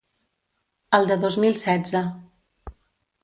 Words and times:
El 0.99 1.05
de 1.11 1.17
dos 1.25 1.37
mil 1.45 1.59
setze. 1.65 2.03